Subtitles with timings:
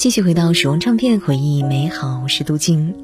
[0.00, 2.94] 继续回到使用唱片，回忆美好，我是杜静。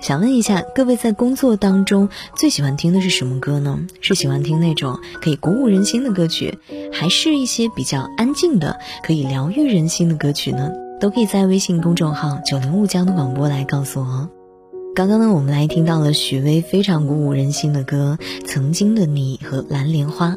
[0.00, 3.78] 想问一下各位，在工作当中最喜欢听的是什么歌呢？
[4.00, 6.58] 是喜欢听那种可以鼓舞人心的歌曲，
[6.90, 10.72] 还是一些比较安静的可以疗愈人心的歌曲呢？
[11.02, 14.30] 都可以在微信公众号“九零五江的广播”来告诉我。
[14.94, 20.30] 刚刚呢，我们来听到了许巍非常鼓舞人心的歌《曾经的你》和《蓝莲花》。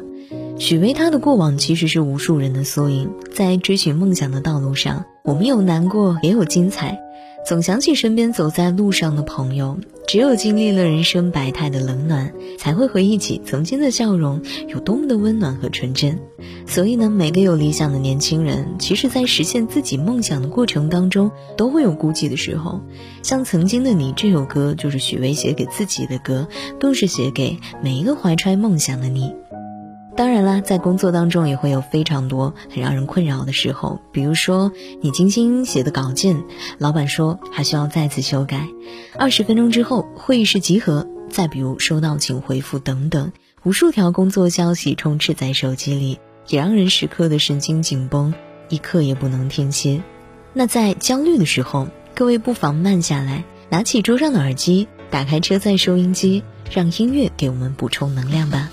[0.58, 6.98] 许巍他的过往其实是无数人的缩影，在追寻梦想的道路上，我们有难过，也有精彩。
[7.46, 9.78] 总想起身边走在路上的朋友，
[10.08, 16.18] 只有经历了人生百态的冷暖，才会回忆起曾经的笑容有多么的温暖和纯真。
[16.66, 22.80] 所以呢，每个有理想的年轻人，其实，在实现自己梦想的过程当中，都会有孤寂的时候。
[23.22, 26.48] 像《曾经的你》这首歌，就是许巍写给自己的歌，
[26.80, 29.32] 更是写给每一个怀揣梦想的你。
[30.16, 36.42] 当然啦，在工作当中也会有非常多很让人困扰的时候，比如说你精心写的稿件，
[36.78, 38.66] 老板说还需要再次修改，
[39.18, 43.30] 二十分钟之后会议室集合，再比如收到请回复等等，
[43.62, 48.32] 无数条工作消息充斥在手机里，也让人时刻的神经紧绷，
[48.70, 50.02] 一刻也不能停歇。
[50.54, 58.68] 那在焦虑的时候，各位不妨慢下来，拿起桌上的耳机，打开车载收音机，让音乐给我们补充能量吧。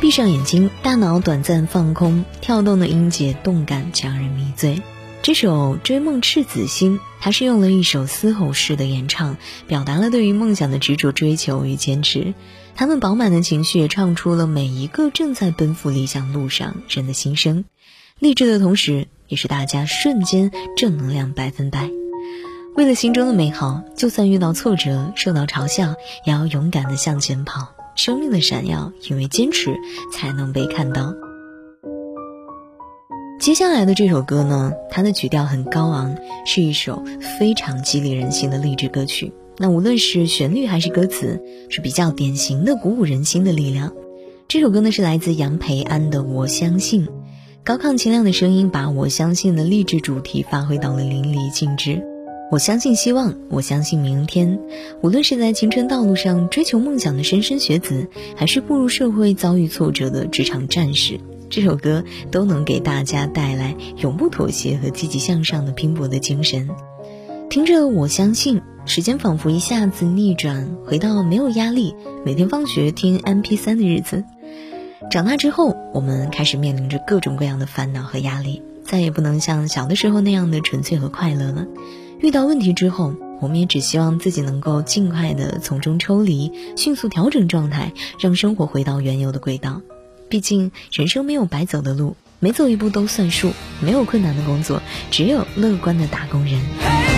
[0.00, 4.82] 闭上眼睛，大脑短暂放空，跳动的音节动感将人迷醉。
[5.22, 12.34] 这首《追梦赤子心》，它是用了一首嘶吼式的演唱，表达了对于梦想的执着追求与坚持。
[12.76, 17.64] 他们饱满的情绪也唱出了每一个正在奔赴理想路上人的心声，
[18.18, 21.88] 励志的同时，也是大家瞬间正能量百分百。
[22.76, 25.94] 为了心中的美好，就算遇到挫折、受到嘲笑，
[26.26, 27.72] 也要勇敢的向前跑。
[27.96, 29.76] 生命的闪耀，因为坚持
[30.12, 31.14] 才能被看到。
[33.40, 37.02] 接下来的这首歌呢，它的曲调很高昂，是一首
[37.38, 39.32] 非常激励人心的励志歌曲。
[39.58, 43.92] 那无论是旋律还是歌词，是比较典型的鼓舞人心的力量。
[44.48, 47.06] 这首歌呢是来自杨培安的《我相信》，
[47.64, 52.02] 高亢清亮的声音把我相信的励志主题发挥到了淋漓尽致。
[52.54, 54.60] 我相信希望，我相信明天。
[55.02, 58.06] 无论是在青春道路上追求梦想的莘莘学子，
[58.36, 61.18] 还是步入社会遭遇挫折的职场战士，
[61.50, 66.70] 这首歌都能给大家带来永不妥协和积极向上的拼搏的精神。
[67.50, 74.22] 听着，我相信，时间仿佛一下子逆转，回到没有压力，每天放学听 MP3 的日子。
[75.10, 81.66] 长大之后，我们开始面临着各种各样的烦恼和压力，再也不能像小的时候那样的纯粹和快乐了。
[82.24, 89.82] 遇到问题之后，我们也只希望自己能够尽快的从中抽离，迅速调整状态，让生活回到原有的轨道。
[90.30, 93.52] 毕竟人生没有白走的路，每走一步都算数。
[93.82, 94.80] 没有困难的工作，
[95.10, 97.13] 只有乐观的打工人。